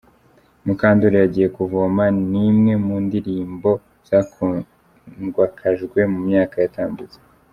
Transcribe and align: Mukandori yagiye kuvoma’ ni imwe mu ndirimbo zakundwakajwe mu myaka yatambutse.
Mukandori 0.65 1.15
yagiye 1.23 1.47
kuvoma’ 1.57 2.03
ni 2.29 2.41
imwe 2.49 2.73
mu 2.85 2.95
ndirimbo 3.05 3.69
zakundwakajwe 4.09 5.99
mu 6.11 6.19
myaka 6.27 6.55
yatambutse. 6.63 7.17